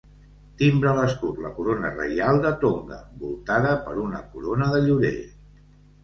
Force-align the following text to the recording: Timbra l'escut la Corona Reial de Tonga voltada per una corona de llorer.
Timbra 0.59 0.91
l'escut 0.99 1.41
la 1.41 1.49
Corona 1.57 1.91
Reial 1.97 2.41
de 2.45 2.51
Tonga 2.63 2.97
voltada 3.25 3.75
per 3.89 3.93
una 4.05 4.23
corona 4.31 4.71
de 4.77 4.81
llorer. 4.87 5.13